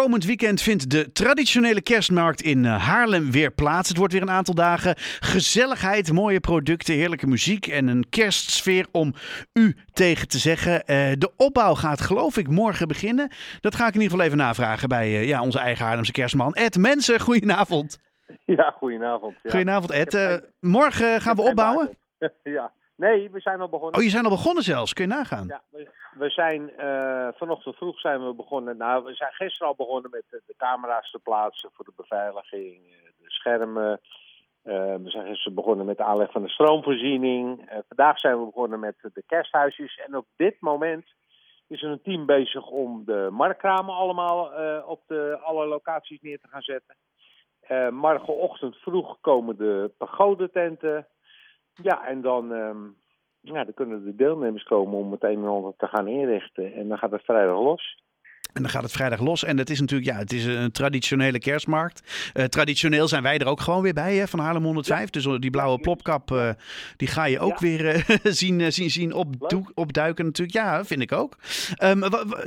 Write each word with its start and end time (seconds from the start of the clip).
Komend 0.00 0.24
weekend 0.24 0.62
vindt 0.62 0.90
de 0.90 1.12
traditionele 1.12 1.82
kerstmarkt 1.82 2.42
in 2.42 2.64
eh, 2.64 2.86
Haarlem 2.86 3.30
weer 3.30 3.50
plaats. 3.50 3.88
Het 3.88 3.96
wordt 3.96 4.12
weer 4.12 4.22
een 4.22 4.30
aantal 4.30 4.54
dagen 4.54 4.94
gezelligheid, 5.20 6.12
mooie 6.12 6.40
producten, 6.40 6.94
heerlijke 6.94 7.26
muziek 7.26 7.66
en 7.66 7.88
een 7.88 8.08
kerstsfeer 8.08 8.86
om 8.92 9.14
u 9.52 9.76
tegen 9.92 10.28
te 10.28 10.38
zeggen. 10.38 10.86
Eh, 10.86 11.12
de 11.18 11.32
opbouw 11.36 11.74
gaat 11.74 12.00
geloof 12.00 12.36
ik 12.36 12.48
morgen 12.48 12.88
beginnen. 12.88 13.30
Dat 13.60 13.74
ga 13.74 13.86
ik 13.86 13.94
in 13.94 14.00
ieder 14.00 14.10
geval 14.10 14.26
even 14.26 14.38
navragen 14.38 14.88
bij 14.88 15.06
eh, 15.06 15.28
ja, 15.28 15.42
onze 15.42 15.58
eigen 15.58 15.84
Haarlemse 15.84 16.12
kerstman 16.12 16.54
Ed 16.54 16.76
Mensen. 16.78 17.20
Goedenavond. 17.20 17.98
Ja, 18.44 18.74
goedenavond. 18.78 19.34
Ja. 19.42 19.50
Goedenavond 19.50 19.90
Ed. 19.90 20.14
Uh, 20.14 20.34
morgen 20.60 21.20
gaan 21.20 21.36
we 21.36 21.42
opbouwen? 21.42 21.90
Ja, 22.42 22.72
nee, 22.96 23.30
we 23.30 23.40
zijn 23.40 23.60
al 23.60 23.68
begonnen. 23.68 23.98
Oh, 23.98 24.04
je 24.04 24.10
zijn 24.10 24.24
al 24.24 24.30
begonnen 24.30 24.62
zelfs. 24.62 24.92
Kun 24.92 25.08
je 25.08 25.14
nagaan? 25.14 25.46
Ja, 25.46 25.62
we, 25.70 25.88
we 26.18 26.30
zijn 26.30 26.72
uh, 26.78 27.28
vanochtend 27.34 27.76
vroeg 27.76 28.00
zijn 28.00 28.26
we 28.26 28.34
begonnen. 28.34 28.76
Nou, 28.76 29.04
we 29.04 29.14
zijn 29.14 29.32
gisteren 29.32 29.68
al 29.68 29.74
begonnen 29.74 30.10
met 30.10 30.24
de, 30.30 30.42
de 30.46 30.54
camera's 30.56 31.10
te 31.10 31.18
plaatsen 31.18 31.70
voor 31.72 31.84
de 31.84 31.92
beveiliging, 31.96 32.82
de 33.18 33.30
schermen. 33.30 34.00
Uh, 34.64 34.94
we 34.94 35.10
zijn 35.10 35.26
gisteren 35.26 35.54
begonnen 35.54 35.86
met 35.86 35.96
de 35.96 36.04
aanleg 36.04 36.30
van 36.30 36.42
de 36.42 36.48
stroomvoorziening. 36.48 37.70
vandaag 37.88 38.18
zijn 38.18 38.38
we 38.38 38.44
begonnen 38.44 38.80
met 38.80 38.94
de 39.00 39.22
kersthuisjes. 39.26 39.96
En 40.06 40.16
op 40.16 40.26
dit 40.36 40.60
moment 40.60 41.06
is 41.68 41.82
er 41.82 41.90
een 41.90 42.02
team 42.02 42.26
bezig 42.26 42.66
om 42.66 43.04
de 43.04 43.28
marktkramen 43.30 43.94
allemaal 43.94 44.50
op 44.84 45.02
de, 45.06 45.38
alle 45.42 45.66
locaties 45.66 46.20
neer 46.20 46.40
te 46.40 46.48
gaan 46.48 46.62
zetten. 46.62 46.96
Morgenochtend 47.94 48.76
vroeg 48.76 49.20
komen 49.20 49.56
de 49.56 49.90
pagodententen. 49.98 51.06
Ja, 51.82 52.06
en 52.06 52.20
dan, 52.20 52.50
um, 52.50 52.96
ja, 53.40 53.64
dan 53.64 53.74
kunnen 53.74 54.04
de 54.04 54.14
deelnemers 54.14 54.62
komen 54.62 54.98
om 54.98 55.12
het 55.12 55.22
een 55.22 55.42
en 55.42 55.48
ander 55.48 55.72
te 55.76 55.86
gaan 55.86 56.08
inrichten. 56.08 56.72
En 56.72 56.88
dan 56.88 56.98
gaat 56.98 57.10
het 57.10 57.24
vrijdag 57.24 57.58
los. 57.58 57.98
En 58.52 58.62
dan 58.62 58.70
gaat 58.70 58.82
het 58.82 58.92
vrijdag 58.92 59.20
los. 59.20 59.44
En 59.44 59.58
het 59.58 59.70
is 59.70 59.80
natuurlijk, 59.80 60.10
ja, 60.10 60.16
het 60.16 60.32
is 60.32 60.44
een 60.44 60.72
traditionele 60.72 61.38
kerstmarkt. 61.38 62.30
Uh, 62.34 62.44
traditioneel 62.44 63.08
zijn 63.08 63.22
wij 63.22 63.38
er 63.38 63.46
ook 63.46 63.60
gewoon 63.60 63.82
weer 63.82 63.94
bij 63.94 64.16
hè, 64.16 64.26
van 64.28 64.38
Haarlem 64.38 64.64
105. 64.64 65.00
Ja. 65.00 65.06
Dus 65.10 65.38
die 65.38 65.50
blauwe 65.50 65.78
plopkap, 65.80 66.30
uh, 66.30 66.50
die 66.96 67.08
ga 67.08 67.24
je 67.24 67.38
ook 67.38 67.58
ja. 67.58 67.66
weer 67.66 67.94
uh, 67.94 68.18
zien, 68.42 68.72
zien, 68.72 68.90
zien 68.90 69.12
op, 69.12 69.26
opduiken 69.74 70.24
natuurlijk. 70.24 70.56
Ja, 70.56 70.84
vind 70.84 71.00
ik 71.00 71.12
ook. 71.12 71.36
Um, 71.82 72.02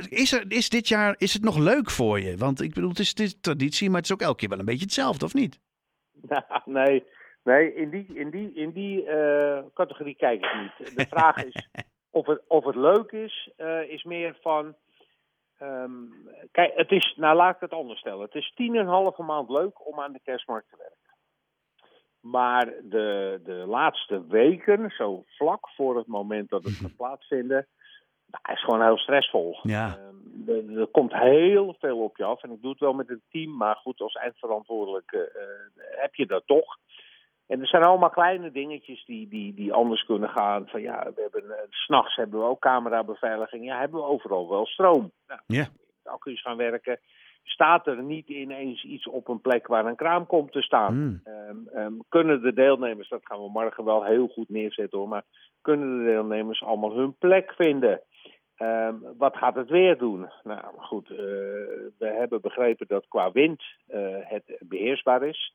is, 0.08 0.32
er, 0.32 0.44
is 0.48 0.68
dit 0.68 0.88
jaar, 0.88 1.14
is 1.18 1.32
het 1.32 1.42
nog 1.42 1.58
leuk 1.58 1.90
voor 1.90 2.20
je? 2.20 2.36
Want 2.36 2.60
ik 2.60 2.74
bedoel, 2.74 2.90
het 2.90 2.98
is, 2.98 3.08
het 3.08 3.20
is 3.20 3.40
traditie, 3.40 3.88
maar 3.88 3.96
het 3.96 4.04
is 4.04 4.12
ook 4.12 4.22
elke 4.22 4.36
keer 4.36 4.48
wel 4.48 4.58
een 4.58 4.64
beetje 4.64 4.84
hetzelfde, 4.84 5.24
of 5.24 5.34
niet? 5.34 5.60
nee, 6.64 7.04
nee 7.44 7.74
in 7.74 7.90
die, 7.90 8.06
in 8.14 8.30
die, 8.30 8.54
in 8.54 8.70
die 8.70 9.04
categorie 9.74 10.14
kijk 10.14 10.44
ik 10.44 10.54
niet. 10.54 10.96
De 10.96 11.06
vraag 11.06 11.44
is 11.44 11.68
of 12.10 12.26
het, 12.26 12.42
of 12.48 12.64
het 12.64 12.76
leuk 12.76 13.12
is, 13.12 13.50
is 13.88 14.04
meer 14.04 14.38
van... 14.40 14.74
Um, 15.62 16.28
kijk, 16.52 16.72
het 16.74 16.90
is, 16.90 17.14
nou 17.16 17.36
laat 17.36 17.54
ik 17.54 17.60
het 17.60 17.72
anders 17.72 18.00
stellen. 18.00 18.24
Het 18.24 18.34
is 18.34 18.52
tien 18.54 18.74
en 18.74 18.80
een 18.80 18.86
halve 18.86 19.22
maand 19.22 19.48
leuk 19.48 19.86
om 19.86 20.00
aan 20.00 20.12
de 20.12 20.20
kerstmarkt 20.24 20.68
te 20.70 20.76
werken. 20.78 21.04
Maar 22.24 22.66
de, 22.82 23.40
de 23.44 23.64
laatste 23.66 24.26
weken, 24.26 24.90
zo 24.90 25.24
vlak 25.26 25.68
voor 25.68 25.96
het 25.96 26.06
moment 26.06 26.50
dat 26.50 26.64
het 26.64 26.72
gaat 26.80 26.96
plaatsvinden, 26.96 27.66
nou, 28.26 28.54
is 28.54 28.64
gewoon 28.64 28.82
heel 28.82 28.98
stressvol. 28.98 29.58
Ja. 29.62 29.98
Um, 29.98 30.48
er, 30.48 30.78
er, 30.80 30.86
komt 30.86 31.12
heel 31.12 31.76
veel 31.78 31.98
op 31.98 32.16
je 32.16 32.24
af. 32.24 32.42
En 32.42 32.50
ik 32.50 32.62
doe 32.62 32.70
het 32.70 32.80
wel 32.80 32.92
met 32.92 33.10
een 33.10 33.22
team, 33.30 33.56
maar 33.56 33.76
goed, 33.76 34.00
als 34.00 34.14
eindverantwoordelijke 34.14 35.32
uh, 35.36 36.00
heb 36.00 36.14
je 36.14 36.26
dat 36.26 36.42
toch. 36.46 36.76
En 37.46 37.60
er 37.60 37.66
zijn 37.66 37.82
allemaal 37.82 38.10
kleine 38.10 38.50
dingetjes 38.50 39.04
die, 39.04 39.28
die, 39.28 39.54
die 39.54 39.72
anders 39.72 40.04
kunnen 40.04 40.28
gaan. 40.28 40.68
Van 40.68 40.80
ja, 40.82 41.12
we 41.14 41.20
hebben 41.20 41.44
uh, 41.44 41.56
s'nachts 41.70 42.16
hebben 42.16 42.40
we 42.40 42.46
ook 42.46 42.60
camerabeveiliging. 42.60 43.64
Ja, 43.64 43.78
hebben 43.78 44.00
we 44.00 44.06
overal 44.06 44.48
wel 44.48 44.66
stroom. 44.66 45.12
Nou, 45.26 45.40
ja. 45.46 45.66
Je 46.22 46.36
gaan 46.36 46.56
werken. 46.56 47.00
Staat 47.42 47.86
er 47.86 48.02
niet 48.02 48.28
ineens 48.28 48.84
iets 48.84 49.08
op 49.08 49.28
een 49.28 49.40
plek 49.40 49.66
waar 49.66 49.86
een 49.86 49.96
kraam 49.96 50.26
komt 50.26 50.52
te 50.52 50.62
staan? 50.62 50.94
Mm. 50.94 51.22
Um, 51.48 51.68
um, 51.74 52.04
kunnen 52.08 52.42
de 52.42 52.52
deelnemers, 52.52 53.08
dat 53.08 53.26
gaan 53.26 53.38
we 53.38 53.50
morgen 53.50 53.84
wel 53.84 54.04
heel 54.04 54.26
goed 54.26 54.48
neerzetten 54.48 54.98
hoor, 54.98 55.08
maar 55.08 55.24
kunnen 55.60 55.98
de 55.98 56.04
deelnemers 56.04 56.62
allemaal 56.62 56.96
hun 56.96 57.16
plek 57.18 57.52
vinden? 57.56 58.00
Um, 58.58 59.02
wat 59.18 59.36
gaat 59.36 59.54
het 59.54 59.68
weer 59.68 59.98
doen? 59.98 60.30
Nou 60.42 60.60
goed, 60.76 61.10
uh, 61.10 61.16
we 61.98 62.06
hebben 62.06 62.40
begrepen 62.40 62.86
dat 62.86 63.08
qua 63.08 63.32
wind 63.32 63.62
uh, 63.88 64.16
het 64.20 64.56
beheersbaar 64.60 65.22
is. 65.22 65.54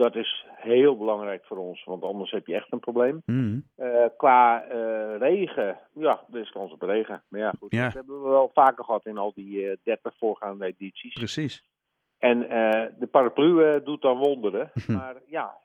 Dat 0.00 0.16
is 0.16 0.44
heel 0.56 0.96
belangrijk 0.96 1.44
voor 1.44 1.56
ons, 1.56 1.84
want 1.84 2.02
anders 2.02 2.30
heb 2.30 2.46
je 2.46 2.54
echt 2.54 2.72
een 2.72 2.80
probleem. 2.80 3.22
Mm. 3.26 3.64
Uh, 3.78 4.04
qua 4.16 4.64
uh, 4.64 5.18
regen, 5.18 5.78
ja, 5.94 6.20
er 6.32 6.40
is 6.40 6.50
kans 6.50 6.72
op 6.72 6.82
regen. 6.82 7.22
Maar 7.28 7.40
ja, 7.40 7.52
goed, 7.58 7.72
Ja. 7.72 7.84
dat 7.84 7.94
hebben 7.94 8.22
we 8.22 8.28
wel 8.28 8.50
vaker 8.54 8.84
gehad 8.84 9.06
in 9.06 9.18
al 9.18 9.32
die 9.34 9.60
uh, 9.60 9.76
30 9.82 10.14
voorgaande 10.18 10.66
edities. 10.66 11.12
Precies. 11.12 11.64
En 12.18 12.38
de 12.98 13.08
paraplu 13.10 13.82
doet 13.84 14.02
dan 14.02 14.18
wonderen. 14.18 14.70
maar 14.86 15.16
ja, 15.26 15.56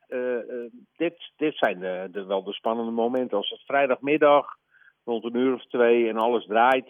dit, 0.98 1.32
dit 1.38 1.56
zijn 1.58 1.80
de, 1.80 2.08
de, 2.12 2.26
wel 2.26 2.44
de 2.44 2.54
spannende 2.54 2.92
momenten. 2.92 3.38
Als 3.38 3.50
het 3.50 3.62
vrijdagmiddag 3.66 4.56
rond 5.04 5.24
een 5.24 5.36
uur 5.36 5.54
of 5.54 5.66
twee 5.66 6.10
en 6.10 6.18
alles 6.18 6.46
draait, 6.46 6.90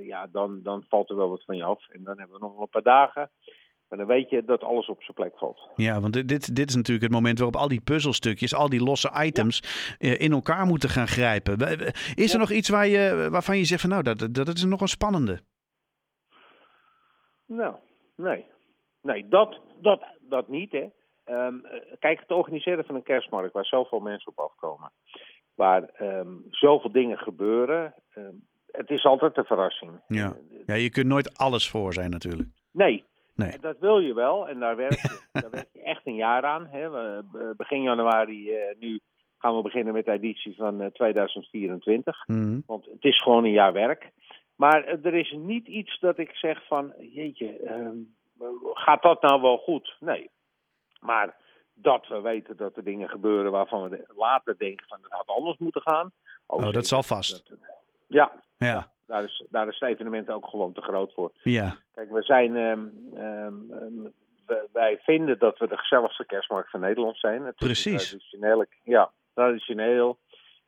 ja, 0.00 0.26
dan, 0.32 0.60
dan 0.62 0.84
valt 0.88 1.10
er 1.10 1.16
wel 1.16 1.28
wat 1.28 1.44
van 1.44 1.56
je 1.56 1.64
af. 1.64 1.88
En 1.88 2.04
dan 2.04 2.18
hebben 2.18 2.38
we 2.38 2.46
nog 2.46 2.58
een 2.60 2.68
paar 2.68 2.82
dagen. 2.82 3.30
Maar 3.94 4.06
dan 4.06 4.16
weet 4.16 4.30
je 4.30 4.44
dat 4.44 4.62
alles 4.62 4.86
op 4.86 5.02
zijn 5.02 5.16
plek 5.16 5.38
valt. 5.38 5.68
Ja, 5.76 6.00
want 6.00 6.12
dit, 6.12 6.56
dit 6.56 6.68
is 6.68 6.74
natuurlijk 6.74 7.04
het 7.04 7.14
moment 7.14 7.38
waarop 7.38 7.56
al 7.56 7.68
die 7.68 7.80
puzzelstukjes, 7.80 8.54
al 8.54 8.68
die 8.68 8.82
losse 8.82 9.10
items 9.22 9.62
ja. 9.98 10.18
in 10.18 10.32
elkaar 10.32 10.66
moeten 10.66 10.88
gaan 10.88 11.06
grijpen. 11.06 11.58
Is 12.14 12.32
er 12.32 12.32
ja. 12.32 12.38
nog 12.38 12.50
iets 12.50 12.68
waar 12.68 12.86
je, 12.86 13.28
waarvan 13.30 13.58
je 13.58 13.64
zegt 13.64 13.80
van 13.80 13.90
nou, 13.90 14.02
dat, 14.02 14.34
dat 14.34 14.48
is 14.48 14.64
nog 14.64 14.80
een 14.80 14.88
spannende? 14.88 15.40
Nou, 17.46 17.74
nee. 18.16 18.44
Nee, 19.02 19.28
dat, 19.28 19.60
dat, 19.80 20.04
dat 20.20 20.48
niet 20.48 20.72
hè. 20.72 20.86
Um, 21.26 21.62
kijk, 21.98 22.20
het 22.20 22.30
organiseren 22.30 22.84
van 22.84 22.94
een 22.94 23.02
kerstmarkt 23.02 23.52
waar 23.52 23.64
zoveel 23.64 24.00
mensen 24.00 24.32
op 24.32 24.38
afkomen. 24.38 24.92
Waar 25.54 25.90
um, 26.00 26.44
zoveel 26.50 26.92
dingen 26.92 27.18
gebeuren. 27.18 27.94
Um, 28.16 28.46
het 28.70 28.90
is 28.90 29.04
altijd 29.04 29.36
een 29.36 29.44
verrassing. 29.44 30.00
Ja. 30.08 30.36
ja, 30.66 30.74
je 30.74 30.90
kunt 30.90 31.06
nooit 31.06 31.38
alles 31.38 31.70
voor 31.70 31.92
zijn 31.92 32.10
natuurlijk. 32.10 32.48
Nee, 32.70 33.04
Nee. 33.34 33.50
En 33.50 33.60
dat 33.60 33.78
wil 33.78 33.98
je 33.98 34.14
wel 34.14 34.48
en 34.48 34.60
daar 34.60 34.76
werk 34.76 35.00
je, 35.00 35.20
daar 35.40 35.50
werk 35.50 35.68
je 35.72 35.82
echt 35.82 36.06
een 36.06 36.14
jaar 36.14 36.44
aan. 36.44 36.66
Hè. 36.66 36.90
We, 36.90 37.54
begin 37.56 37.82
januari 37.82 38.50
uh, 38.50 38.58
nu 38.78 39.00
gaan 39.38 39.56
we 39.56 39.62
beginnen 39.62 39.92
met 39.92 40.04
de 40.04 40.12
editie 40.12 40.56
van 40.56 40.80
uh, 40.80 40.86
2024. 40.86 42.26
Mm. 42.26 42.62
Want 42.66 42.84
het 42.84 43.04
is 43.04 43.22
gewoon 43.22 43.44
een 43.44 43.50
jaar 43.50 43.72
werk. 43.72 44.10
Maar 44.56 44.88
uh, 44.88 45.04
er 45.04 45.14
is 45.14 45.34
niet 45.38 45.66
iets 45.66 45.98
dat 46.00 46.18
ik 46.18 46.30
zeg 46.30 46.66
van, 46.66 46.92
jeetje, 46.98 47.70
um, 47.70 48.14
gaat 48.74 49.02
dat 49.02 49.22
nou 49.22 49.42
wel 49.42 49.56
goed? 49.56 49.96
Nee. 50.00 50.30
Maar 51.00 51.36
dat 51.74 52.08
we 52.08 52.20
weten 52.20 52.56
dat 52.56 52.76
er 52.76 52.84
dingen 52.84 53.08
gebeuren 53.08 53.52
waarvan 53.52 53.88
we 53.88 54.04
later 54.16 54.58
denken 54.58 54.86
van, 54.86 54.98
dat 55.02 55.10
had 55.10 55.36
anders 55.36 55.58
moeten 55.58 55.82
gaan. 55.82 56.12
Oh, 56.46 56.72
dat 56.72 56.86
zal 56.86 57.02
vast. 57.02 57.48
Dat, 57.48 57.58
ja. 58.14 58.32
Ja. 58.58 58.92
Daar 59.06 59.24
is, 59.24 59.44
daar 59.50 59.68
is 59.68 59.78
het 59.78 59.88
evenement 59.88 60.30
ook 60.30 60.46
gewoon 60.46 60.72
te 60.72 60.80
groot 60.80 61.12
voor. 61.12 61.32
Ja. 61.42 61.76
Kijk, 61.94 62.10
we 62.10 62.22
zijn, 62.22 62.56
um, 62.56 62.92
um, 63.16 63.66
we, 64.46 64.68
wij 64.72 64.98
vinden 65.02 65.38
dat 65.38 65.58
we 65.58 65.68
de 65.68 65.76
gezelligste 65.76 66.26
kerstmarkt 66.26 66.70
van 66.70 66.80
Nederland 66.80 67.18
zijn. 67.18 67.44
Het 67.44 67.56
Precies. 67.56 68.08
Traditioneel, 68.08 68.64
ja, 68.82 69.10
traditioneel. 69.34 70.18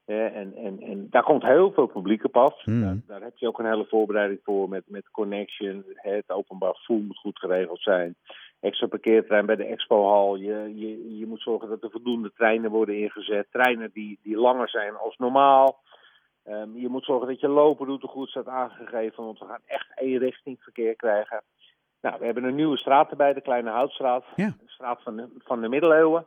Ja, 0.06 0.28
en, 0.28 0.54
en, 0.54 0.80
en 0.80 1.06
daar 1.10 1.22
komt 1.22 1.42
heel 1.42 1.72
veel 1.72 1.86
publiek 1.86 2.24
op 2.24 2.36
af. 2.36 2.66
Mm. 2.66 2.82
Daar, 2.82 2.96
daar, 3.06 3.20
heb 3.20 3.36
je 3.36 3.46
ook 3.48 3.58
een 3.58 3.70
hele 3.70 3.86
voorbereiding 3.88 4.40
voor 4.42 4.68
met, 4.68 4.82
met 4.86 5.10
Connection. 5.10 5.84
Het 5.94 6.30
openbaar 6.30 6.74
vervoer 6.74 7.00
moet 7.02 7.18
goed 7.18 7.38
geregeld 7.38 7.82
zijn. 7.82 8.16
Extra 8.60 8.86
parkeertrein 8.86 9.46
bij 9.46 9.56
de 9.56 9.64
expohal. 9.64 10.36
Je, 10.36 10.72
je, 10.74 11.18
je 11.18 11.26
moet 11.26 11.40
zorgen 11.40 11.68
dat 11.68 11.82
er 11.82 11.90
voldoende 11.90 12.32
treinen 12.32 12.70
worden 12.70 12.98
ingezet. 12.98 13.46
Treinen 13.50 13.90
die, 13.92 14.18
die 14.22 14.36
langer 14.36 14.68
zijn 14.68 14.96
als 14.96 15.16
normaal. 15.16 15.80
Um, 16.48 16.76
je 16.76 16.88
moet 16.88 17.04
zorgen 17.04 17.28
dat 17.28 17.40
je 17.40 17.48
lopenroute 17.48 18.06
goed 18.06 18.28
staat 18.28 18.46
aangegeven, 18.46 19.24
want 19.24 19.38
we 19.38 19.44
gaan 19.44 19.62
echt 19.66 19.86
eenrichting 19.94 20.62
verkeer 20.62 20.96
krijgen. 20.96 21.42
Nou, 22.00 22.18
we 22.18 22.24
hebben 22.24 22.44
een 22.44 22.54
nieuwe 22.54 22.78
straat 22.78 23.10
erbij, 23.10 23.32
de 23.32 23.40
Kleine 23.40 23.70
Houtstraat. 23.70 24.24
Ja. 24.36 24.46
De 24.46 24.68
straat 24.68 25.02
van 25.02 25.16
de, 25.16 25.28
van 25.38 25.60
de 25.60 25.68
middeleeuwen. 25.68 26.26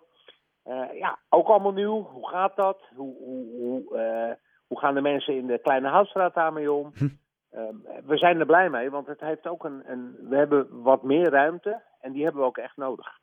Uh, 0.65 0.93
ja, 0.93 1.19
ook 1.29 1.47
allemaal 1.47 1.73
nieuw. 1.73 2.03
Hoe 2.03 2.27
gaat 2.27 2.55
dat? 2.55 2.81
Hoe, 2.95 3.15
hoe, 3.17 3.45
hoe, 3.57 3.97
uh, 3.97 4.33
hoe 4.67 4.79
gaan 4.79 4.93
de 4.93 5.01
mensen 5.01 5.35
in 5.35 5.47
de 5.47 5.59
Kleine 5.59 5.87
Houtstraat 5.87 6.33
daarmee 6.33 6.71
om? 6.71 6.91
Hm. 6.93 7.09
Um, 7.51 7.85
we 8.05 8.17
zijn 8.17 8.39
er 8.39 8.45
blij 8.45 8.69
mee, 8.69 8.89
want 8.89 9.07
het 9.07 9.19
heeft 9.19 9.47
ook 9.47 9.63
een, 9.63 9.91
een... 9.91 10.15
We 10.29 10.35
hebben 10.35 10.81
wat 10.81 11.03
meer 11.03 11.29
ruimte 11.29 11.81
en 11.99 12.11
die 12.11 12.23
hebben 12.23 12.41
we 12.41 12.47
ook 12.47 12.57
echt 12.57 12.77
nodig. 12.77 13.19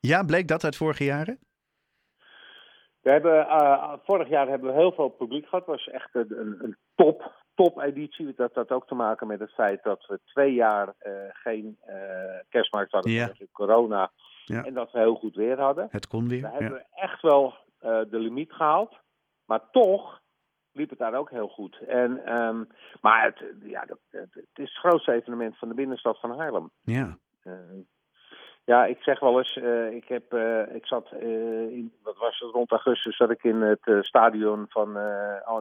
Ja, 0.00 0.22
bleek 0.22 0.48
dat 0.48 0.64
uit 0.64 0.76
vorige 0.76 1.04
jaren? 1.04 1.38
We 3.04 3.10
hebben, 3.10 3.46
uh, 3.46 3.92
vorig 4.04 4.28
jaar 4.28 4.48
hebben 4.48 4.70
we 4.70 4.78
heel 4.78 4.92
veel 4.92 5.08
publiek 5.08 5.44
gehad. 5.44 5.66
Het 5.66 5.76
was 5.76 5.88
echt 5.88 6.14
een, 6.14 6.56
een 6.58 6.76
top, 6.94 7.32
top 7.54 7.78
editie. 7.78 8.34
Dat 8.36 8.54
had 8.54 8.70
ook 8.70 8.86
te 8.86 8.94
maken 8.94 9.26
met 9.26 9.40
het 9.40 9.52
feit 9.52 9.82
dat 9.82 10.06
we 10.06 10.20
twee 10.24 10.54
jaar 10.54 10.94
uh, 11.02 11.12
geen 11.28 11.78
uh, 11.88 11.94
kerstmarkt 12.48 12.92
hadden 12.92 13.12
ja. 13.12 13.26
vanwege 13.26 13.48
corona. 13.52 14.10
Ja. 14.44 14.64
En 14.64 14.74
dat 14.74 14.92
we 14.92 14.98
heel 14.98 15.14
goed 15.14 15.34
weer 15.34 15.60
hadden. 15.60 15.88
Het 15.90 16.06
kon 16.06 16.28
weer. 16.28 16.42
We 16.42 16.50
hebben 16.58 16.86
echt 16.94 17.22
wel 17.22 17.54
de 17.80 18.18
limiet 18.18 18.52
gehaald. 18.52 18.96
Maar 19.46 19.70
toch 19.70 20.20
liep 20.72 20.90
het 20.90 20.98
daar 20.98 21.14
ook 21.14 21.30
heel 21.30 21.48
goed. 21.48 21.78
En, 21.86 22.24
ehm, 22.24 22.64
maar 23.00 23.24
het, 23.24 23.44
ja, 23.62 23.86
het 24.10 24.28
is 24.34 24.44
het 24.54 24.78
grootste 24.78 25.12
evenement 25.12 25.58
van 25.58 25.68
de 25.68 25.74
binnenstad 25.74 26.20
van 26.20 26.38
Haarlem. 26.38 26.70
Ja. 26.82 27.18
Ja, 28.64 28.84
ik 28.86 29.02
zeg 29.02 29.20
wel 29.20 29.38
eens, 29.38 29.56
uh, 29.56 29.92
ik, 29.92 30.08
heb, 30.08 30.34
uh, 30.34 30.74
ik 30.74 30.86
zat 30.86 31.12
in, 31.12 31.92
wat 32.02 32.16
was 32.16 32.38
het, 32.38 32.50
rond 32.50 32.70
augustus 32.70 33.16
zat 33.16 33.30
ik 33.30 33.44
in 33.44 33.60
het 33.60 34.04
stadion 34.04 34.66
van 34.68 34.92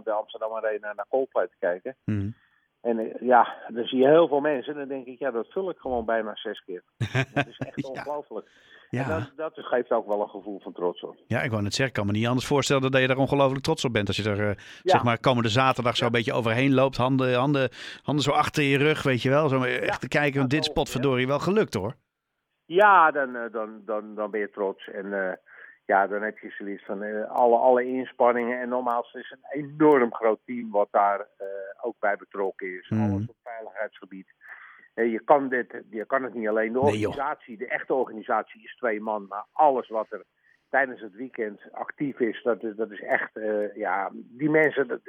de 0.04 0.12
Amsterdam 0.12 0.54
Arena 0.54 0.94
naar 0.94 1.06
Coldplay 1.10 1.48
te 1.48 1.58
kijken. 1.60 1.96
Mm. 2.06 2.36
En 2.84 3.14
ja, 3.20 3.56
dan 3.68 3.86
zie 3.86 4.00
je 4.00 4.08
heel 4.08 4.28
veel 4.28 4.40
mensen 4.40 4.74
en 4.74 4.80
dan 4.80 4.88
denk 4.88 5.06
ik, 5.06 5.20
ja, 5.20 5.32
dat 5.32 5.48
vul 5.50 5.70
ik 5.70 5.78
gewoon 5.78 6.06
bijna 6.06 6.36
zes 6.36 6.64
keer. 6.66 6.84
dat 7.34 7.48
is 7.48 7.58
echt 7.58 7.82
ja. 7.82 7.90
ongelooflijk. 7.90 8.48
Ja. 8.90 9.04
En 9.04 9.10
dat, 9.10 9.32
dat, 9.36 9.66
geeft 9.66 9.92
ook 9.92 10.08
wel 10.08 10.22
een 10.22 10.30
gevoel 10.30 10.60
van 10.60 10.74
trots 10.74 11.04
op. 11.04 11.16
Ja, 11.28 11.42
ik 11.42 11.52
wou 11.52 11.64
net 11.64 11.74
zeggen, 11.74 11.96
ik 11.96 12.02
kan 12.02 12.06
me 12.06 12.20
niet 12.20 12.28
anders 12.28 12.46
voorstellen 12.46 12.92
dat 12.92 13.02
je 13.02 13.08
er 13.08 13.18
ongelooflijk 13.18 13.64
trots 13.64 13.86
op 13.86 13.94
bent. 13.94 14.08
Als 14.08 14.18
je 14.18 14.30
er, 14.30 14.58
zeg 14.84 15.04
maar, 15.04 15.20
komende 15.20 15.50
zaterdag 15.50 15.96
zo 15.96 16.06
een 16.06 16.12
beetje 16.12 16.34
overheen 16.34 16.74
loopt, 16.74 16.98
handen, 16.98 17.36
handen, 17.36 17.70
handen 18.02 18.24
zo 18.24 18.32
achter 18.32 18.64
je 18.64 18.78
rug, 18.78 19.04
weet 19.04 19.22
je 19.22 19.30
wel. 19.30 19.50
Zo 19.50 19.64
echt 19.64 20.02
te 20.02 20.08
kijken, 20.08 20.40
want 20.40 20.52
dit 20.52 20.62
is 20.62 20.70
potverdorie 20.70 21.28
wel 21.28 21.40
gelukt 21.40 21.74
hoor. 21.74 21.96
Ja, 22.66 23.12
dan, 23.12 23.50
dan, 23.52 23.82
dan, 23.86 24.16
dan 24.16 24.32
ben 24.32 24.40
je 24.40 24.50
trots. 24.50 24.88
En 24.90 25.06
uh, 25.06 25.32
ja, 25.86 26.08
dan 26.08 26.22
heb 26.22 26.38
je 26.38 26.50
zoiets 26.50 26.86
van 26.86 27.04
uh, 27.04 27.32
alle, 27.32 27.58
alle 27.58 27.86
inspanningen. 27.86 28.60
En 28.60 28.70
normaal 28.70 29.08
is 29.14 29.30
het 29.30 29.40
een 29.42 29.64
enorm 29.64 30.14
groot 30.14 30.40
team 30.46 30.72
wat 30.72 30.88
daar 30.92 31.28
ook 31.82 31.96
bij 32.00 32.16
betrokken 32.16 32.78
is. 32.80 32.90
Mm. 32.90 33.12
Alles 33.12 33.28
op 33.28 33.36
veiligheidsgebied. 33.44 34.34
je, 34.94 35.22
kan 35.26 35.50
dit, 35.50 35.84
je 35.90 36.06
kan 36.06 36.24
het 36.24 36.34
niet 36.34 36.48
alleen. 36.48 36.74
De 36.74 36.80
organisatie, 36.80 37.58
nee, 37.58 37.68
de 37.68 37.74
echte 37.74 37.94
organisatie 37.94 38.64
is 38.64 38.76
twee 38.76 39.02
man. 39.02 39.26
Maar 39.28 39.46
alles 39.52 39.90
wat 39.90 40.12
er 40.12 40.24
tijdens 40.74 41.02
het 41.02 41.14
weekend 41.16 41.62
actief 41.72 42.20
is, 42.20 42.44
dat 42.44 42.64
is, 42.64 42.76
dat 42.76 42.92
is 42.92 43.02
echt, 43.02 43.32
ja, 43.76 44.10
die 44.14 44.50
mensen, 44.50 44.88
dat, 44.88 45.00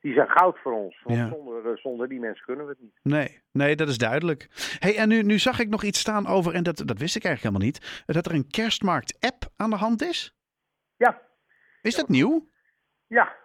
die 0.00 0.14
zijn 0.14 0.28
goud 0.28 0.58
voor 0.58 0.72
ons. 0.72 1.00
Want 1.02 1.16
Ja. 1.18 1.28
zonder, 1.28 1.78
zonder 1.78 2.08
die 2.08 2.20
mensen 2.20 2.44
kunnen 2.44 2.64
we 2.64 2.70
het 2.70 2.80
niet. 2.80 2.98
Nee, 3.02 3.40
nee, 3.52 3.76
dat 3.76 3.88
is 3.88 3.98
duidelijk. 3.98 4.46
hey, 4.78 4.96
en 4.96 5.08
nu, 5.08 5.22
nu 5.22 5.38
zag 5.38 5.58
ik 5.60 5.68
nog 5.68 5.82
iets 5.82 6.00
staan 6.00 6.26
over, 6.26 6.54
en 6.54 6.62
dat, 6.62 6.76
dat 6.84 6.98
wist 6.98 7.16
ik 7.16 7.24
eigenlijk 7.24 7.42
helemaal 7.56 7.66
niet, 7.66 8.02
dat 8.06 8.26
er 8.26 8.34
een 8.34 8.50
kerstmarkt-app 8.50 9.42
aan 9.56 9.70
de 9.70 9.76
hand 9.76 10.02
is. 10.02 10.36
Ja, 10.96 11.20
Is 11.82 11.94
dat 11.94 12.08
nieuw? 12.08 12.48
Ja, 13.06 13.36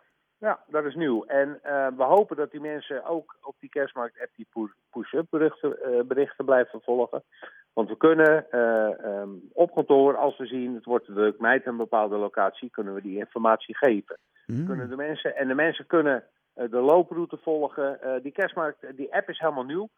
ja, 0.41 0.59
dat 0.67 0.85
is 0.85 0.95
nieuw. 0.95 1.23
En 1.25 1.59
uh, 1.65 1.87
we 1.97 2.03
hopen 2.03 2.35
dat 2.35 2.51
die 2.51 2.59
mensen 2.59 3.05
ook 3.05 3.37
op 3.41 3.55
die 3.59 3.69
kerstmarkt-app 3.69 4.29
die 4.35 4.47
push-up 4.89 5.25
berichten, 5.29 5.77
uh, 5.85 6.01
berichten 6.03 6.45
blijven 6.45 6.81
volgen. 6.81 7.23
Want 7.73 7.89
we 7.89 7.97
kunnen 7.97 8.45
uh, 8.51 9.19
um, 9.19 9.49
op 9.53 9.73
kantoor, 9.73 10.17
als 10.17 10.37
we 10.37 10.45
zien 10.45 10.75
het 10.75 10.85
wordt 10.85 11.05
druk, 11.05 11.39
met 11.39 11.65
een 11.65 11.77
bepaalde 11.77 12.17
locatie, 12.17 12.69
kunnen 12.69 12.93
we 12.93 13.01
die 13.01 13.17
informatie 13.17 13.77
geven. 13.77 14.17
Mm. 14.45 14.65
Kunnen 14.65 14.89
de 14.89 14.95
mensen, 14.95 15.35
en 15.35 15.47
de 15.47 15.53
mensen 15.53 15.87
kunnen 15.87 16.23
de 16.53 16.79
looproute 16.79 17.37
volgen. 17.37 18.19
die 18.21 18.31
kerstmarkt, 18.31 18.97
die 18.97 19.15
app 19.15 19.29
is 19.29 19.39
helemaal 19.39 19.63
nieuw. 19.63 19.89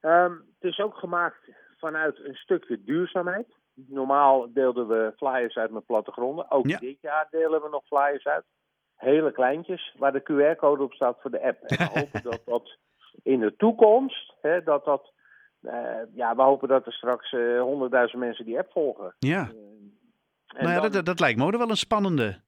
Um, 0.00 0.44
het 0.58 0.70
is 0.70 0.80
ook 0.80 0.94
gemaakt 0.94 1.50
vanuit 1.76 2.18
een 2.24 2.34
stukje 2.34 2.82
duurzaamheid. 2.84 3.46
Normaal 3.74 4.52
deelden 4.52 4.88
we 4.88 5.12
flyers 5.16 5.56
uit 5.56 5.70
met 5.70 5.86
plattegronden. 5.86 6.50
Ook 6.50 6.66
Ja. 6.66 6.78
dit 6.78 7.00
jaar 7.00 7.26
delen 7.30 7.62
we 7.62 7.68
nog 7.68 7.84
flyers 7.86 8.26
uit. 8.26 8.44
Hele 9.02 9.32
kleintjes, 9.32 9.94
waar 9.98 10.12
de 10.12 10.22
QR-code 10.22 10.82
op 10.82 10.92
staat 10.92 11.20
voor 11.20 11.30
de 11.30 11.42
app. 11.42 11.62
En 11.62 11.76
we 11.76 11.84
hopen 12.00 12.22
dat 12.22 12.40
dat 12.44 12.76
in 13.22 13.40
de 13.40 13.56
toekomst, 13.56 14.34
hè, 14.40 14.62
dat 14.62 14.84
dat, 14.84 15.12
uh, 15.62 15.98
ja, 16.14 16.36
we 16.36 16.42
hopen 16.42 16.68
dat 16.68 16.86
er 16.86 16.92
straks 16.92 17.30
honderdduizend 17.60 18.20
mensen 18.20 18.44
die 18.44 18.58
app 18.58 18.72
volgen. 18.72 19.14
Ja, 19.18 19.48
En 19.48 20.62
nou 20.64 20.68
ja, 20.74 20.80
dan- 20.80 20.90
dat, 20.90 21.04
dat 21.04 21.20
lijkt 21.20 21.38
me 21.38 21.44
ook 21.44 21.56
wel 21.56 21.70
een 21.70 21.76
spannende. 21.76 22.40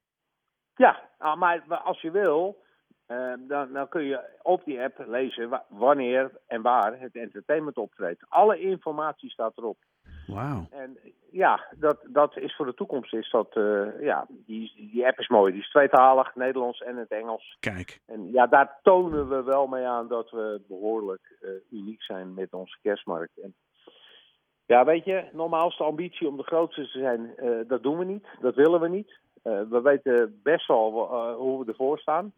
ja, 0.77 1.01
ah, 1.19 1.37
maar 1.39 1.65
als 1.85 2.01
je 2.01 2.11
wil, 2.11 2.63
eh, 3.07 3.33
dan, 3.39 3.73
dan 3.73 3.89
kun 3.89 4.03
je 4.05 4.21
op 4.43 4.65
die 4.65 4.81
app 4.83 5.05
lezen 5.07 5.49
wa- 5.49 5.65
wanneer 5.69 6.31
en 6.47 6.63
waar 6.63 7.01
het 7.01 7.17
entertainment 7.17 7.77
optreedt. 7.77 8.25
Alle 8.29 8.61
informatie 8.61 9.31
staat 9.31 9.59
erop. 9.59 9.79
Wauw. 10.27 10.67
En 10.71 10.99
ja, 11.31 11.65
dat, 11.77 11.99
dat 12.09 12.37
is 12.37 12.57
voor 12.57 12.67
de 12.67 12.75
toekomst. 12.75 13.15
Is 13.15 13.31
dat, 13.31 13.57
eh, 13.57 14.01
ja, 14.01 14.27
die, 14.29 14.73
die 14.93 15.07
app 15.07 15.19
is 15.19 15.29
mooi. 15.29 15.53
Die 15.53 15.61
is 15.61 15.71
tweetalig, 15.71 16.35
Nederlands 16.35 16.81
en 16.81 16.97
het 16.97 17.11
Engels. 17.11 17.57
Kijk. 17.61 18.01
En 18.07 18.31
ja, 18.33 18.47
daar 18.47 18.79
tonen 18.83 19.29
we 19.29 19.43
wel 19.43 19.67
mee 19.67 19.85
aan 19.85 20.09
dat 20.09 20.31
we 20.31 20.61
behoorlijk 20.69 21.37
eh, 21.41 21.51
uniek 21.79 22.03
zijn 22.03 22.35
met 22.35 22.53
onze 22.53 22.79
kerstmarkt. 22.83 23.41
En 23.43 23.55
ja, 24.67 24.85
weet 24.85 25.05
je, 25.05 25.25
normaal 25.33 25.69
is 25.69 25.77
de 25.77 25.85
ambitie 25.85 26.29
om 26.29 26.37
de 26.37 26.43
grootste 26.43 26.83
te 26.83 26.99
zijn. 26.99 27.37
eh, 27.37 27.69
dat 27.69 27.83
doen 27.83 27.99
we 27.99 28.05
niet. 28.05 28.27
Dat 28.41 28.55
willen 28.55 28.81
we 28.81 28.89
niet. 28.89 29.23
We 29.43 29.81
weten 29.83 30.41
best 30.43 30.67
wel 30.67 31.09
hoe 31.37 31.65
we 31.65 31.71
ervoor 31.71 31.99
staan. 31.99 32.33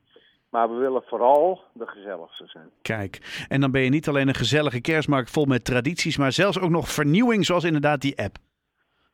Maar 0.50 0.68
we 0.70 0.74
willen 0.76 1.02
vooral 1.02 1.60
de 1.72 1.86
gezelligste 1.86 2.46
zijn. 2.46 2.70
Kijk, 2.82 3.44
en 3.48 3.60
dan 3.60 3.70
ben 3.70 3.82
je 3.82 3.90
niet 3.90 4.08
alleen 4.08 4.28
een 4.28 4.34
gezellige 4.34 4.80
kerstmarkt 4.80 5.30
vol 5.30 5.44
met 5.44 5.64
tradities, 5.64 6.16
maar 6.16 6.32
zelfs 6.32 6.60
ook 6.60 6.70
nog 6.70 6.88
vernieuwing, 6.88 7.44
zoals 7.46 7.64
inderdaad 7.64 8.00
die 8.00 8.18
app. 8.22 8.36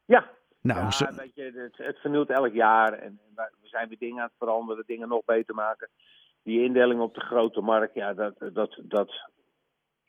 Ja, 0.04 0.30
Nou, 0.60 0.80
ja 0.80 0.90
zo- 0.90 1.06
weet 1.16 1.34
je, 1.34 1.52
het, 1.54 1.86
het 1.86 1.98
vernieuwt 1.98 2.28
elk 2.30 2.52
jaar. 2.52 2.92
En 2.92 3.20
we 3.34 3.68
zijn 3.68 3.88
weer 3.88 3.98
dingen 3.98 4.18
aan 4.18 4.24
het 4.26 4.36
veranderen, 4.38 4.84
dingen 4.86 5.08
nog 5.08 5.24
beter 5.24 5.54
maken. 5.54 5.88
Die 6.42 6.62
indeling 6.64 7.00
op 7.00 7.14
de 7.14 7.20
grote 7.20 7.60
markt, 7.60 7.94
ja, 7.94 8.14
dat, 8.14 8.34
dat, 8.52 8.78
dat 8.82 9.12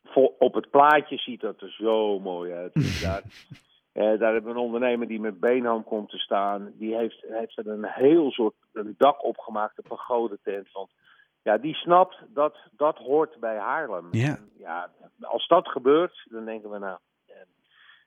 vol- 0.03 0.35
op 0.39 0.53
het 0.53 0.69
plaatje 0.69 1.17
ziet 1.17 1.41
dat 1.41 1.61
er 1.61 1.71
zo 1.71 2.19
mooi 2.19 2.51
uit. 2.53 2.73
Daar, 3.03 3.21
eh, 3.91 4.19
daar 4.19 4.33
hebben 4.33 4.43
we 4.43 4.49
een 4.59 4.65
ondernemer 4.65 5.07
die 5.07 5.19
met 5.19 5.39
beenham 5.39 5.83
komt 5.83 6.09
te 6.09 6.17
staan. 6.17 6.71
Die 6.75 6.95
heeft, 6.95 7.25
heeft 7.27 7.57
er 7.57 7.67
een 7.67 7.85
heel 7.85 8.31
soort 8.31 8.53
een 8.73 8.95
dak 8.97 9.23
opgemaakt, 9.23 9.77
een 9.77 9.83
pagode 9.87 10.39
tent. 10.43 10.71
Want 10.71 10.91
ja, 11.43 11.57
die 11.57 11.73
snapt 11.75 12.15
dat 12.33 12.55
dat 12.71 12.97
hoort 12.97 13.39
bij 13.39 13.57
Haarlem. 13.57 14.07
Ja. 14.11 14.37
Ja, 14.57 14.91
als 15.21 15.47
dat 15.47 15.67
gebeurt, 15.67 16.27
dan 16.29 16.45
denken 16.45 16.69
we 16.69 16.77
nou, 16.79 16.97
eh, 17.27 17.35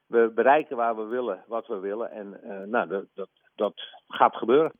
we 0.07 0.33
bereiken 0.35 0.77
waar 0.77 0.97
we 0.97 1.05
willen, 1.05 1.45
wat 1.47 1.67
we 1.67 1.79
willen. 1.79 2.11
En 2.11 2.41
eh, 2.43 2.67
nou, 2.67 2.89
dat, 2.89 3.05
dat, 3.15 3.29
dat 3.55 3.75
gaat 4.09 4.37
gebeuren. 4.37 4.73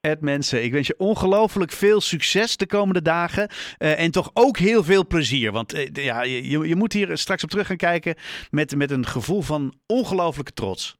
Ed 0.00 0.20
mensen, 0.20 0.64
ik 0.64 0.72
wens 0.72 0.86
je 0.86 0.94
ongelooflijk 0.98 1.70
veel 1.70 2.00
succes 2.00 2.56
de 2.56 2.66
komende 2.66 3.02
dagen. 3.02 3.48
eh, 3.78 4.00
en 4.04 4.10
toch 4.10 4.30
ook 4.34 4.56
heel 4.56 4.82
veel 4.82 5.06
plezier. 5.06 5.52
Want 5.52 5.88
ja, 5.92 6.22
je, 6.22 6.48
je- 6.68 6.76
moet 6.76 6.92
hier 6.92 7.16
straks 7.18 7.44
op 7.44 7.50
terug 7.50 7.66
gaan 7.66 7.76
kijken 7.76 8.14
met, 8.50 8.76
met 8.76 8.90
een 8.90 9.06
gevoel 9.06 9.40
van 9.42 9.74
ongelooflijke 9.86 10.52
trots. 10.52 10.96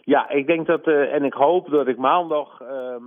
Ja, 0.00 0.28
ik 0.28 0.46
denk 0.46 0.66
dat, 0.66 0.86
en 0.86 1.24
ik 1.24 1.32
hoop 1.32 1.68
dat 1.70 1.86
ik 1.88 1.96
maandag, 1.96 2.60
ehm, 2.60 3.02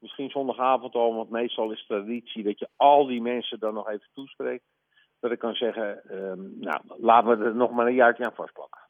misschien 0.00 0.30
zondagavond 0.30 0.94
al, 0.94 1.14
want 1.14 1.30
meestal 1.30 1.72
is 1.72 1.86
traditie 1.86 2.42
dat 2.42 2.58
je 2.58 2.68
al 2.76 3.06
die 3.06 3.22
mensen 3.22 3.58
dan 3.58 3.74
nog 3.74 3.88
even 3.88 4.08
toespreekt. 4.14 4.64
Dat 5.20 5.30
ik 5.30 5.38
kan 5.38 5.54
zeggen, 5.54 6.04
ehm, 6.10 6.58
nou, 6.60 6.80
laten 6.98 7.38
we 7.38 7.44
er 7.44 7.54
nog 7.54 7.70
maar 7.70 7.86
een 7.86 7.94
jaartje 7.94 8.24
aan 8.24 8.34
vastplakken. 8.34 8.80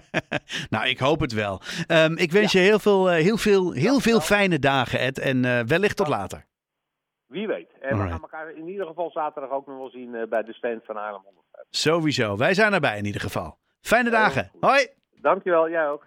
nou, 0.74 0.86
ik 0.86 0.98
hoop 0.98 1.20
het 1.20 1.32
wel. 1.32 1.60
Ehm, 1.86 2.16
ik 2.16 2.32
wens 2.32 2.52
je 2.52 2.58
heel 2.58 2.78
veel, 2.78 3.10
eh, 3.10 3.22
heel 3.22 3.36
veel, 3.36 3.72
heel 3.72 4.00
veel 4.00 4.20
fijne 4.20 4.58
dagen, 4.58 4.98
Ed. 4.98 5.18
En 5.18 5.44
eh, 5.44 5.60
wellicht 5.60 5.96
tot 5.96 6.08
later. 6.08 6.44
Wie 7.26 7.46
weet. 7.46 7.70
En 7.80 7.98
we 7.98 8.08
gaan 8.08 8.22
elkaar 8.22 8.50
in 8.50 8.68
ieder 8.68 8.86
geval 8.86 9.10
zaterdag 9.10 9.50
ook 9.50 9.66
nog 9.66 9.76
wel 9.76 9.90
zien 9.90 10.14
eh, 10.14 10.28
bij 10.28 10.42
de 10.42 10.52
stand 10.52 10.84
van 10.84 10.96
Haarlem 10.96 11.22
105. 11.24 11.66
Sowieso. 11.70 12.36
Wij 12.36 12.54
zijn 12.54 12.72
erbij 12.72 12.98
in 12.98 13.04
ieder 13.04 13.20
geval. 13.20 13.58
Fijne 13.80 14.10
dagen. 14.10 14.50
Hoi. 14.60 14.86
Dankjewel, 15.10 15.70
jij 15.70 15.88
ook. 15.88 16.06